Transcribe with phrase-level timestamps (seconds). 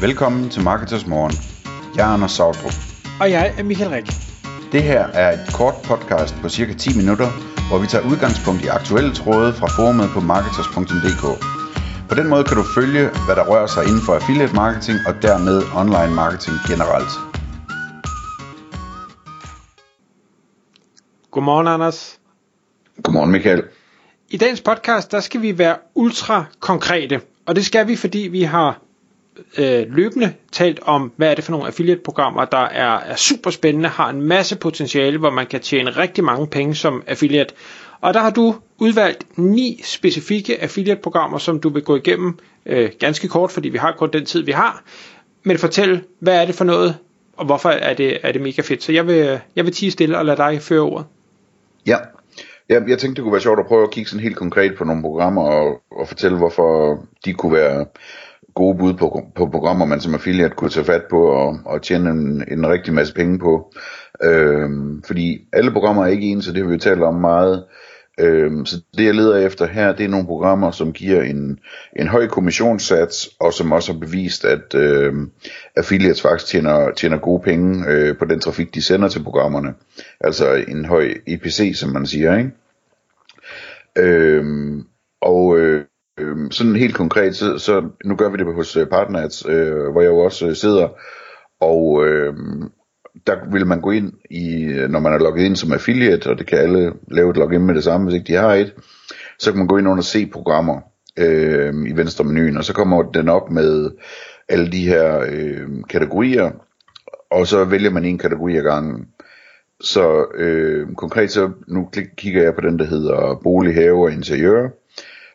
[0.00, 1.32] Velkommen til Marketers Morgen.
[1.96, 2.72] Jeg er Anders Sautrup.
[3.20, 4.06] Og jeg er Michael Rik.
[4.72, 7.28] Det her er et kort podcast på cirka 10 minutter,
[7.68, 11.24] hvor vi tager udgangspunkt i aktuelle tråde fra forumet på marketers.dk.
[12.08, 15.14] På den måde kan du følge, hvad der rører sig inden for affiliate marketing og
[15.22, 17.12] dermed online marketing generelt.
[21.30, 22.20] Godmorgen, Anders.
[23.02, 23.62] Godmorgen Michael.
[24.28, 27.20] I dagens podcast, der skal vi være ultra konkrete.
[27.46, 28.70] Og det skal vi, fordi vi har
[29.58, 33.88] øh, løbende talt om, hvad er det for nogle affiliate-programmer, der er, er super spændende,
[33.88, 37.54] har en masse potentiale, hvor man kan tjene rigtig mange penge som affiliate.
[38.00, 43.28] Og der har du udvalgt ni specifikke affiliate-programmer, som du vil gå igennem øh, ganske
[43.28, 44.82] kort, fordi vi har kun den tid, vi har.
[45.42, 46.96] Men fortæl, hvad er det for noget,
[47.36, 48.82] og hvorfor er det, er det mega fedt.
[48.82, 51.06] Så jeg vil, jeg vil tige stille og lade dig føre ordet.
[51.86, 51.96] Ja,
[52.70, 54.84] Ja, jeg tænkte, det kunne være sjovt at prøve at kigge sådan helt konkret på
[54.84, 57.86] nogle programmer og, og fortælle, hvorfor de kunne være
[58.58, 62.10] gode bud på, på programmer, man som affiliate kunne tage fat på og, og tjene
[62.10, 63.72] en, en rigtig masse penge på.
[64.22, 67.64] Øhm, fordi alle programmer er ikke ens, så det har vi jo talt om meget.
[68.20, 71.58] Øhm, så det jeg leder efter her, det er nogle programmer, som giver en,
[71.96, 75.30] en høj kommissionssats, og som også har bevist, at øhm,
[75.76, 79.74] affiliates faktisk tjener, tjener gode penge øh, på den trafik, de sender til programmerne.
[80.20, 82.50] Altså en høj EPC, som man siger, ikke?
[83.98, 84.84] Øhm,
[85.20, 85.84] og øh,
[86.18, 90.00] Øhm, sådan helt konkret, så, så nu gør vi det hos øh, Partners, øh, hvor
[90.00, 90.88] jeg jo også øh, sidder,
[91.60, 92.34] og øh,
[93.26, 96.38] der vil man gå ind i, øh, når man er logget ind som affiliate, og
[96.38, 98.74] det kan alle lave et login med det samme, hvis ikke de har et,
[99.38, 100.80] så kan man gå ind under C-programmer
[101.18, 103.90] øh, i venstre menuen, og så kommer den op med
[104.48, 106.50] alle de her øh, kategorier,
[107.30, 109.06] og så vælger man en kategori ad gangen.
[109.80, 114.68] Så øh, konkret så, nu kigger jeg på den, der hedder bolig, have og interiør,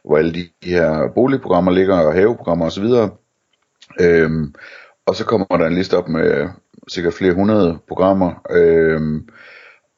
[0.03, 2.85] hvor alle de, her boligprogrammer ligger, og haveprogrammer osv.
[4.01, 4.53] Øhm,
[5.05, 6.49] og så kommer der en liste op med
[6.87, 9.29] sikkert flere hundrede programmer, øhm,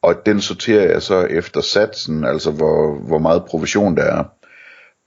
[0.01, 4.23] og den sorterer jeg så efter satsen, altså hvor, hvor meget provision der er.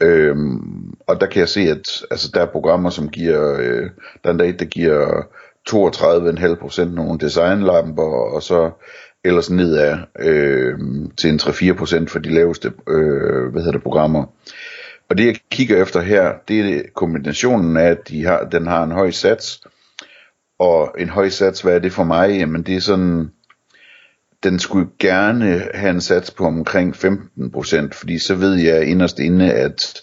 [0.02, 3.90] Øhm, og der kan jeg se, at altså, der er programmer, som giver, øh,
[4.24, 5.22] der er et, der giver
[5.70, 8.02] 32,5% nogle designlamper,
[8.34, 8.70] og så
[9.24, 10.78] ellers nedad øh,
[11.16, 14.24] til en 3-4% for de laveste øh, hvad hedder det, programmer.
[15.10, 18.82] Og det jeg kigger efter her, det er kombinationen af, at de har, den har
[18.82, 19.60] en høj sats,
[20.58, 22.38] og en høj sats, hvad er det for mig?
[22.38, 23.30] Jamen det er sådan,
[24.42, 29.52] den skulle gerne have en sats på omkring 15%, fordi så ved jeg inderst inde,
[29.52, 30.02] at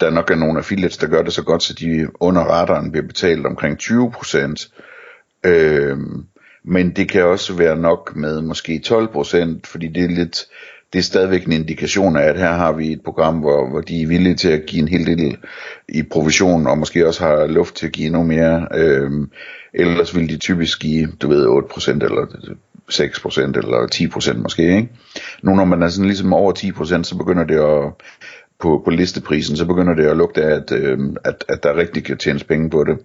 [0.00, 3.06] der nok er nogle affiliates, der gør det så godt, så de under radaren bliver
[3.06, 4.72] betalt omkring 20%.
[5.44, 6.24] Øhm,
[6.64, 10.46] men det kan også være nok med måske 12%, fordi det er lidt,
[10.92, 14.02] det er stadigvæk en indikation af, at her har vi et program, hvor, hvor de
[14.02, 15.36] er villige til at give en hel del
[15.88, 18.68] i provision, og måske også har luft til at give endnu mere.
[18.74, 19.30] Øhm,
[19.74, 22.26] ellers vil de typisk give, du ved, 8% eller
[22.90, 23.86] 6% eller
[24.34, 24.76] 10% måske.
[24.76, 24.88] Ikke?
[25.42, 27.92] Nu når man er sådan ligesom over 10%, så begynder det at,
[28.60, 32.04] på, på listeprisen, så begynder det at lugte af, at, øh, at, at der rigtig
[32.04, 32.98] kan tjenes penge på det.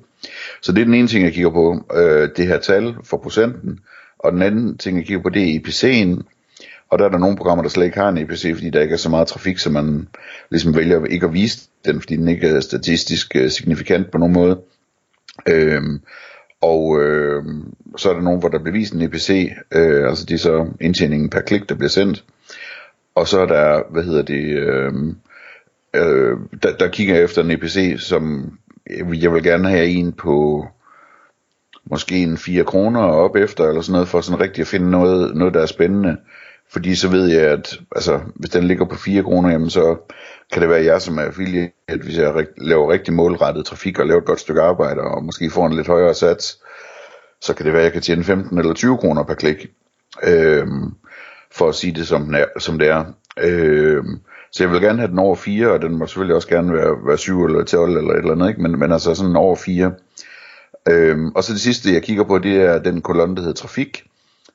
[0.62, 3.80] Så det er den ene ting, jeg kigger på, øh, det her tal for procenten.
[4.20, 6.22] Og den anden ting, jeg kigger på, det er IPC'en,
[6.92, 8.94] og der er der nogle programmer, der slet ikke har en EPC, fordi der ikke
[8.94, 10.08] er så meget trafik, så man
[10.50, 14.34] ligesom vælger ikke at vise den, fordi den ikke er statistisk øh, signifikant på nogen
[14.34, 14.60] måde.
[15.48, 16.02] Øhm,
[16.62, 17.44] og øh,
[17.98, 20.68] så er der nogen, hvor der bliver vist en EPC, øh, altså det er så
[20.82, 22.24] indtjeningen per klik, der bliver sendt.
[23.16, 24.94] Og så er der, hvad hedder det, øh,
[25.94, 28.54] øh, der, der kigger jeg efter en EPC, som
[29.14, 30.68] jeg vil gerne have en på
[31.86, 35.36] måske en 4 kroner op efter, eller sådan noget, for sådan rigtig at finde noget,
[35.36, 36.18] noget der er spændende.
[36.72, 39.96] Fordi så ved jeg, at altså, hvis den ligger på 4 kroner, jamen, så
[40.52, 41.72] kan det være jeg som er affiliate,
[42.04, 45.68] hvis jeg laver rigtig målrettet trafik og laver et godt stykke arbejde, og måske får
[45.68, 46.60] en lidt højere sats,
[47.42, 49.68] så kan det være, at jeg kan tjene 15 eller 20 kroner per klik.
[50.24, 50.94] Øhm,
[51.52, 53.06] for at sige det som, den er, som det er.
[53.40, 54.20] Øhm,
[54.52, 56.96] så jeg vil gerne have den over 4, og den må selvfølgelig også gerne være,
[57.08, 58.62] være 7 eller 12 eller et eller andet, ikke?
[58.62, 59.92] Men, men altså sådan over 4.
[60.90, 64.04] Øhm, og så det sidste, jeg kigger på, det er den kolonne, der hedder trafik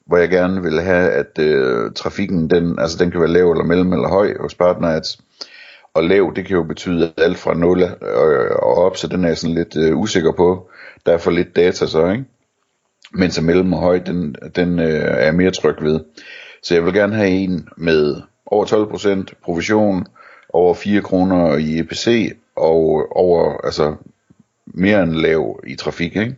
[0.06, 3.64] hvor jeg gerne vil have, at øh, trafikken, den, altså den kan være lav eller
[3.64, 5.18] mellem eller høj hos partners.
[5.94, 8.28] Og lav, det kan jo betyde alt fra 0 og,
[8.62, 10.70] og op, så den er jeg sådan lidt øh, usikker på.
[11.06, 12.24] Der er for lidt data så, ikke?
[13.12, 16.00] Men så mellem og høj, den, den øh, er jeg mere tryg ved.
[16.62, 20.06] Så jeg vil gerne have en med over 12% provision,
[20.48, 23.96] over 4 kroner i EPC, og over, altså
[24.66, 26.36] mere end lav i trafik, ikke?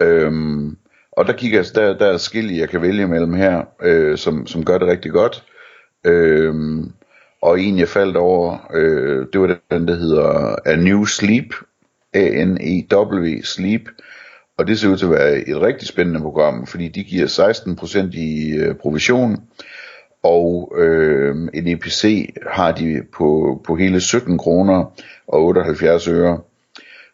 [0.00, 0.76] Øhm,
[1.16, 4.46] og der kigger altså, der, der er skille, jeg kan vælge mellem her, øh, som,
[4.46, 5.44] som gør det rigtig godt.
[6.04, 6.54] Øh,
[7.42, 11.54] og en jeg faldt over, øh, det var den, der hedder A New Sleep,
[12.14, 13.82] A-N-E-W, Sleep.
[14.58, 17.26] Og det ser ud til at være et rigtig spændende program, fordi de giver
[18.12, 19.36] 16% i øh, provision,
[20.22, 24.92] og øh, en EPC har de på, på hele 17 kroner
[25.28, 26.40] og 78 øre.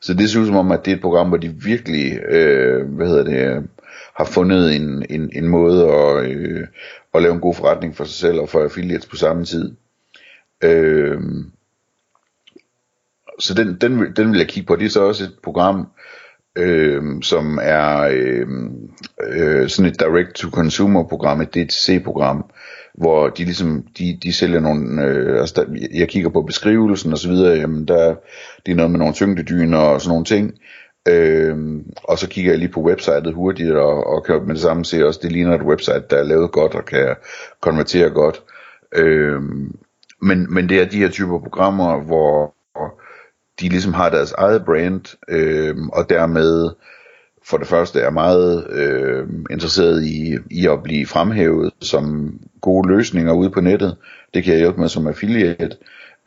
[0.01, 2.89] Så det ser ud som om, at det er et program, hvor de virkelig, øh,
[2.89, 3.69] hvad hedder det,
[4.17, 6.67] har fundet en, en, en måde at, øh,
[7.15, 9.75] at lave en god forretning for sig selv og for affiliates på samme tid.
[10.65, 11.21] Øh,
[13.39, 14.77] så den, den, den vil jeg kigge på.
[14.77, 15.89] Det er så også et program,
[16.57, 18.47] øh, som er øh,
[19.29, 22.45] øh, sådan et direct-to-consumer program, et DTC-program,
[22.95, 27.19] hvor de ligesom, de, de sælger nogle, øh, altså der, jeg kigger på beskrivelsen og
[27.19, 28.15] så videre, jamen der,
[28.67, 30.55] det er noget med nogle tyngdedyner og sådan nogle ting,
[31.09, 31.57] øh,
[32.05, 35.07] og så kigger jeg lige på websitet hurtigt, og, og kan med det samme se
[35.07, 37.17] også, det ligner et website, der er lavet godt og kan
[37.61, 38.43] konvertere godt,
[38.95, 39.43] øh,
[40.23, 42.55] men, men det er de her typer programmer, hvor
[43.61, 46.71] de ligesom har deres eget brand, øh, og dermed
[47.45, 53.33] for det første er meget øh, interesseret i, i at blive fremhævet som gode løsninger
[53.33, 53.97] ude på nettet.
[54.35, 55.77] Det kan jeg hjælpe med som affiliate.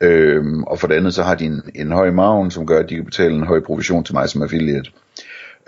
[0.00, 2.88] Øhm, og for det andet så har de en, en høj maven, som gør, at
[2.88, 4.90] de kan betale en høj provision til mig som affiliate.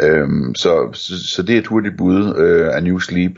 [0.01, 3.33] Øhm, så, så, så det er et hurtigt bud øh, af New Sleep.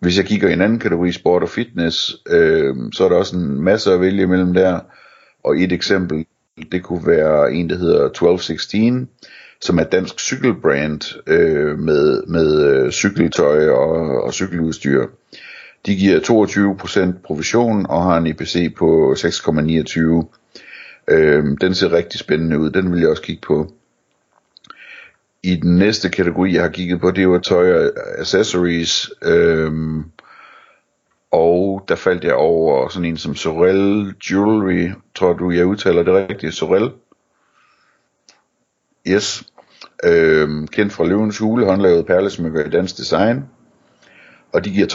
[0.00, 3.36] Hvis jeg kigger i en anden kategori, sport og fitness, øh, så er der også
[3.36, 4.80] en masse at vælge mellem der.
[5.44, 6.26] Og et eksempel,
[6.72, 9.08] det kunne være en, der hedder 1216,
[9.60, 15.06] som er et dansk cykelbrand øh, med, med øh, cykeltøj og, og cykeludstyr.
[15.86, 16.20] De giver
[17.16, 20.26] 22% provision og har en EPC på 6,29.
[21.08, 23.72] Øhm, den ser rigtig spændende ud, den vil jeg også kigge på.
[25.42, 29.10] I den næste kategori, jeg har kigget på, det var tøj og accessories.
[29.22, 30.04] Øhm,
[31.30, 36.14] og der faldt jeg over sådan en som Sorel Jewelry, tror du jeg udtaler det
[36.14, 36.90] rigtigt, Sorel?
[39.08, 39.44] Yes.
[40.04, 43.44] Øhm, kendt fra Løvens Hule, håndlavet perlesmykker i dansk design.
[44.52, 44.86] Og de giver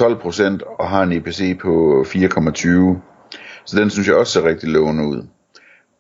[0.61, 2.97] 12% og har en EPC på 4,20.
[3.65, 5.23] Så den synes jeg også ser rigtig lovende ud.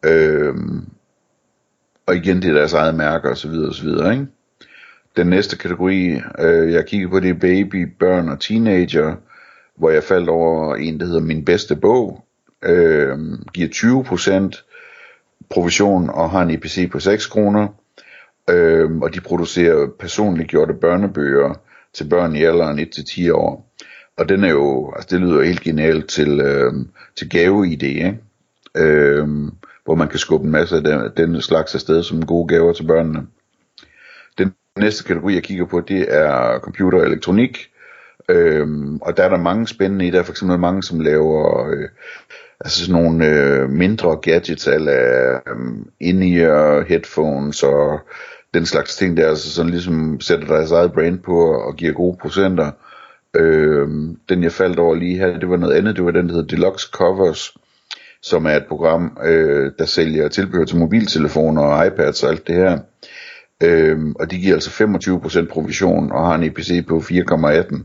[0.05, 0.85] Øhm,
[2.05, 3.51] og igen, det er deres eget mærker osv.
[3.51, 4.27] videre, Ikke?
[5.17, 9.15] Den næste kategori, øh, jeg kigger på, det er baby, børn og teenager,
[9.77, 12.25] hvor jeg faldt over en, der hedder Min Bedste Bog,
[12.63, 13.17] øh,
[13.53, 14.67] giver 20%
[15.49, 17.67] provision og har en EPC på 6 kroner.
[18.49, 21.53] Øhm, og de producerer personligt gjorte børnebøger
[21.93, 23.73] til børn i alderen 1-10 år.
[24.17, 26.73] Og den er jo, altså det lyder helt genialt til, øh,
[27.15, 28.17] til gave-ID, ikke?
[28.77, 29.27] Øh,
[29.85, 32.87] hvor man kan skubbe en masse af den, den slags afsted som gode gaver til
[32.87, 33.27] børnene.
[34.37, 37.71] Den næste kategori, jeg kigger på, det er computer og elektronik.
[38.29, 41.67] Øhm, og der er der mange spændende i, der er for eksempel mange, som laver
[41.69, 41.89] øh,
[42.59, 47.99] altså sådan nogle øh, mindre gadgets, eller øh, in-ear headphones og
[48.53, 52.17] den slags ting der, altså sådan ligesom sætter deres eget brand på og giver gode
[52.21, 52.71] procenter.
[53.35, 53.87] Øh,
[54.29, 56.47] den jeg faldt over lige her, det var noget andet, det var den der hedder
[56.47, 57.53] Deluxe Covers,
[58.21, 62.55] som er et program, øh, der sælger tilbehør til mobiltelefoner og iPads og alt det
[62.55, 62.79] her.
[63.63, 67.83] Øh, og de giver altså 25% provision og har en EPC på 4,18.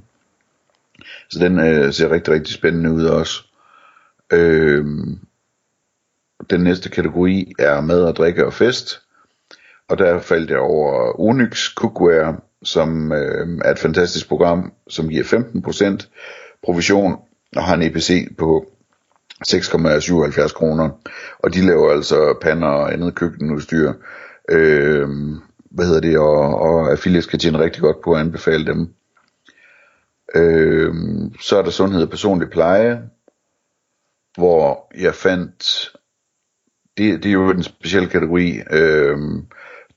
[1.30, 3.44] Så den øh, ser rigtig, rigtig spændende ud også.
[4.32, 4.84] Øh,
[6.50, 9.05] den næste kategori er mad og drikke og fest.
[9.88, 15.24] Og der faldt jeg over Onyx Cookware, som øh, er et fantastisk program, som giver
[15.24, 16.08] 15%
[16.62, 17.16] provision
[17.56, 18.66] og har en EPC på
[19.48, 20.90] 6,77 kroner.
[21.38, 23.92] Og de laver altså pander og andet køkkenudstyr.
[24.48, 25.08] Øh,
[25.70, 28.94] hvad hedder det, og, og affiliates kan tjene rigtig godt på at anbefale dem.
[30.34, 30.94] Øh,
[31.40, 33.02] så er der sundhed og personlig pleje,
[34.36, 35.92] hvor jeg fandt,
[36.98, 39.18] det, det er jo en speciel kategori, øh,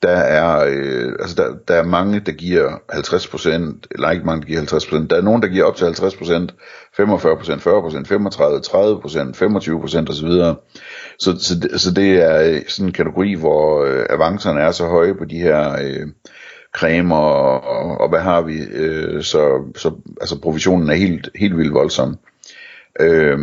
[0.01, 4.47] der er, øh, altså der, der er mange, der giver 50%, eller ikke mange, der
[4.47, 5.93] giver 50%, der er nogen, der giver op til 50%, 45%,
[6.99, 8.71] 40%, 35, 30%,
[10.03, 10.31] 25% osv.
[11.19, 15.15] Så, så, så det er øh, sådan en kategori, hvor øh, avancerne er så høje
[15.15, 16.07] på de her øh,
[16.75, 19.91] cremer, og, og, og hvad har vi, øh, så, så
[20.21, 22.17] altså provisionen er helt, helt vildt voldsom.
[22.99, 23.39] Øh,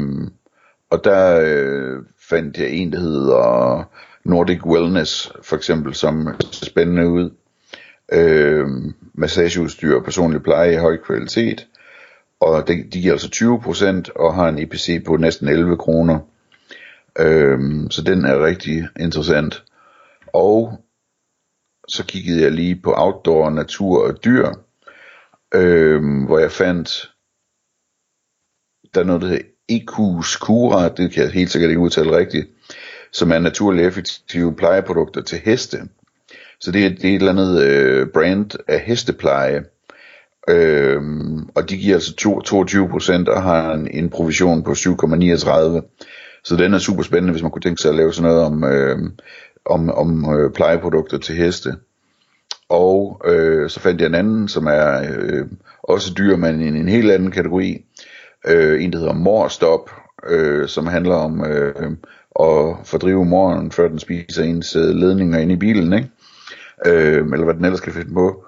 [0.90, 3.88] og der øh, fandt jeg en, der hedder
[4.28, 7.30] Nordic Wellness, for eksempel, som ser spændende ud.
[8.12, 8.66] Øh,
[9.14, 11.66] massageudstyr og personlig pleje i høj kvalitet.
[12.40, 13.28] Og de, de giver altså
[14.09, 16.18] 20% og har en EPC på næsten 11 kroner.
[17.18, 19.64] Øh, så den er rigtig interessant.
[20.26, 20.80] Og
[21.88, 24.49] så kiggede jeg lige på outdoor, natur og dyr,
[25.54, 27.12] øh, hvor jeg fandt,
[28.95, 32.49] der er noget, der hedder Ecus Cura, det kan jeg helt sikkert ikke udtale rigtigt,
[33.18, 35.78] som er naturligt effektive plejeprodukter til heste.
[36.61, 39.64] Så det, er- det er et eller andet øh, brand af hestepleje,
[40.49, 46.00] Øhm, og de giver altså to- 22% og har en, en provision på 7,39.
[46.44, 48.64] Så den er super spændende, hvis man kunne tænke sig at lave sådan noget om,
[48.64, 48.99] øh,
[49.64, 51.75] om, om øh, plejeprodukter til heste.
[52.68, 55.46] Og øh, så fandt jeg en anden, som er øh,
[55.82, 57.85] også dyr, men i en, en helt anden kategori.
[58.46, 59.90] Øh, en, der hedder Morstop,
[60.28, 61.90] øh, som handler om øh,
[62.40, 66.10] at fordrive moren, før den spiser ens øh, ledninger ind i bilen, ikke?
[66.86, 68.44] Øh, eller hvad den ellers skal finde på.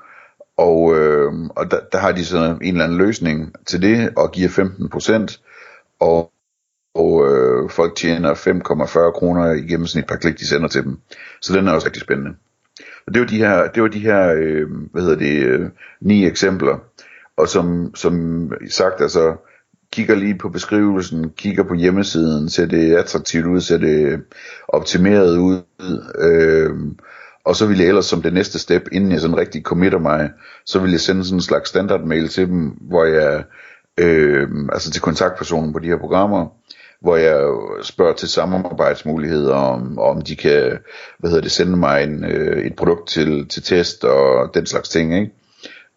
[0.56, 4.32] Og, øh, og der, der har de sådan en eller anden løsning til det, og
[4.32, 5.38] giver 15%,
[6.00, 6.32] og,
[6.94, 10.98] og øh, folk tjener 5,40 kroner i gennemsnit per klik, de sender til dem.
[11.40, 12.30] Så den er også rigtig spændende.
[13.06, 15.68] Og det var de her, det var de her øh, hvad hedder det, øh,
[16.00, 16.78] ni eksempler.
[17.36, 19.36] Og som, som sagt, altså,
[19.98, 24.20] kigger lige på beskrivelsen, kigger på hjemmesiden, ser det attraktivt ud, ser det
[24.68, 25.62] optimeret ud,
[26.18, 26.70] øh,
[27.44, 30.30] og så vil jeg ellers som det næste step, inden jeg sådan rigtig committer mig,
[30.66, 33.44] så vil jeg sende sådan en slags standardmail til dem, hvor jeg,
[33.98, 36.46] øh, altså til kontaktpersonen på de her programmer,
[37.00, 37.40] hvor jeg
[37.82, 40.78] spørger til samarbejdsmuligheder, om, om de kan,
[41.18, 44.88] hvad hedder det, sende mig en, øh, et produkt til, til test og den slags
[44.88, 45.32] ting, ikke?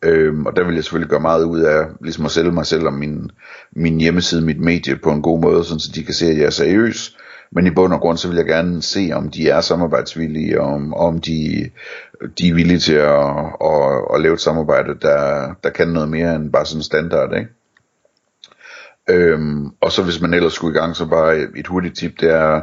[0.03, 2.86] Øhm, og der vil jeg selvfølgelig gøre meget ud af ligesom at sælge mig selv
[2.86, 3.31] og min,
[3.75, 6.46] min hjemmeside, mit medie på en god måde, sådan så de kan se, at jeg
[6.46, 7.17] er seriøs.
[7.51, 10.74] Men i bund og grund, så vil jeg gerne se, om de er samarbejdsvillige, og
[10.74, 11.70] om, om de,
[12.39, 13.29] de er villige til at,
[13.63, 17.50] at, at lave et samarbejde, der, der kan noget mere end bare sådan standard, ikke?
[19.10, 22.20] Øhm, og så hvis man ellers skulle i gang, så bare et, et hurtigt tip,
[22.20, 22.62] det er,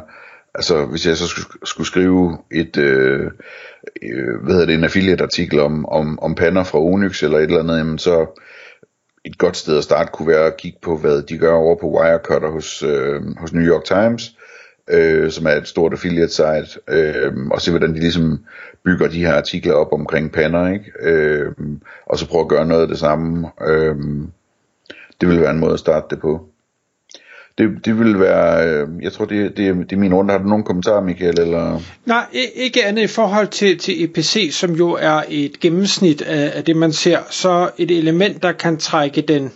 [0.54, 3.30] altså hvis jeg så skulle, skulle skrive et, øh,
[4.02, 7.42] øh, hvad hedder det, en affiliate artikel om, om, om pander fra Onyx eller et
[7.42, 8.26] eller andet, jamen så
[9.24, 11.90] et godt sted at starte kunne være at kigge på, hvad de gør over på
[11.90, 14.36] Wirecutter hos, øh, hos New York Times,
[14.90, 18.44] øh, som er et stort affiliate site, øh, og se hvordan de ligesom
[18.84, 20.92] bygger de her artikler op omkring pander, ikke?
[21.00, 21.52] Øh,
[22.06, 23.48] og så prøve at gøre noget af det samme.
[23.66, 23.96] Øh,
[25.20, 26.47] det vil være en måde at starte det på.
[27.58, 30.32] Det, det vil være, øh, jeg tror det, det, det er min runde.
[30.32, 31.40] Har du nogen kommentarer, Michael?
[31.40, 31.80] Eller?
[32.06, 32.24] Nej,
[32.54, 36.76] ikke andet i forhold til, til EPC, som jo er et gennemsnit af, af det,
[36.76, 37.18] man ser.
[37.30, 39.52] Så et element, der kan trække den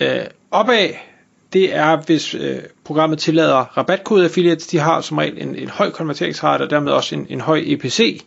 [0.00, 0.88] øh, opad,
[1.52, 4.66] det er, hvis øh, programmet tillader rabatkode affiliates.
[4.66, 8.24] De har som regel en, en høj konverteringsrate, og dermed også en, en høj EPC.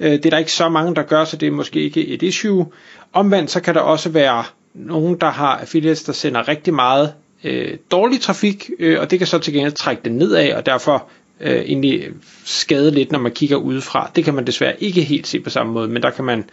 [0.00, 2.22] Øh, det er der ikke så mange, der gør, så det er måske ikke et
[2.22, 2.66] issue.
[3.12, 7.12] Omvendt så kan der også være nogen, der har affiliates, der sender rigtig meget
[7.44, 11.08] øh, dårlig trafik, øh, og det kan så til gengæld trække den nedad, og derfor
[11.40, 12.08] øh, egentlig
[12.44, 14.10] skade lidt, når man kigger udefra.
[14.16, 16.44] Det kan man desværre ikke helt se på samme måde, men der kan man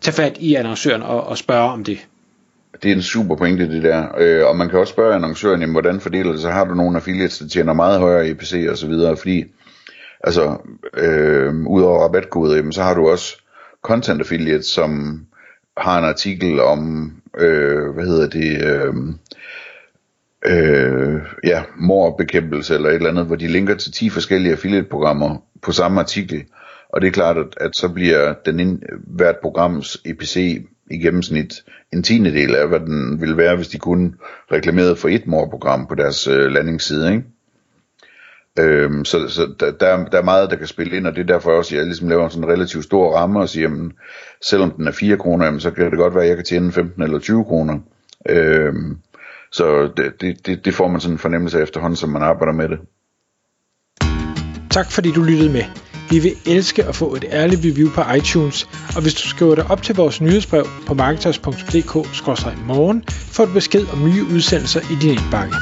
[0.00, 2.06] tage fat i annoncøren og, og spørge om det.
[2.82, 4.08] Det er en super pointe, det der.
[4.18, 6.52] Øh, og man kan også spørge annoncøren, jamen, hvordan fordeler det sig?
[6.52, 9.16] Har du nogle affiliates, der tjener meget højere EPC og så videre?
[9.16, 9.44] Fordi,
[10.24, 10.56] altså,
[10.96, 13.36] øh, udover rabatkoder, jamen, så har du også
[13.82, 15.20] content affiliates, som
[15.76, 18.94] har en artikel om, øh, hvad hedder det, øh,
[20.52, 25.72] øh, ja, morbekæmpelse eller et eller andet, hvor de linker til 10 forskellige affiliate-programmer på
[25.72, 26.44] samme artikel.
[26.88, 31.64] Og det er klart, at, at så bliver den ind, hvert programs EPC i gennemsnit
[31.92, 34.14] en tiende del af, hvad den ville være, hvis de kun
[34.52, 37.24] reklamerede for et morprogram på deres øh, landingsside, ikke?
[38.58, 41.34] Øhm, så så der, der, der er meget, der kan spille ind, og det er
[41.34, 43.92] derfor også, at jeg ligesom laver sådan en relativt stor ramme og siger, jamen,
[44.42, 46.72] selvom den er 4 kroner, jamen, så kan det godt være, at jeg kan tjene
[46.72, 47.78] 15 eller 20 kroner.
[48.28, 48.96] Øhm,
[49.52, 52.52] så det, det, det, det får man sådan en fornemmelse af efterhånden, som man arbejder
[52.52, 52.78] med det.
[54.70, 55.64] Tak fordi du lyttede med.
[56.10, 59.70] Vi vil elske at få et ærligt review på iTunes, og hvis du skriver dig
[59.70, 65.54] op til vores nyhedsbrev på marketers.dk-morgen, får du besked om nye udsendelser i din indbakke.